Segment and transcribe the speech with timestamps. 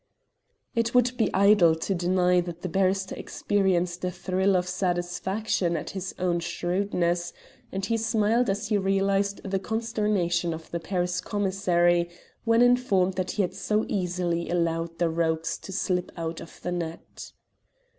[0.73, 5.91] It would be idle to deny that the barrister experienced a thrill of satisfaction at
[5.91, 7.33] his own shrewdness,
[7.71, 12.09] and he smiled as he realized the consternation of the Paris commissary
[12.45, 16.71] when informed that he had so easily allowed the rogues to slip out of the
[16.71, 17.33] net.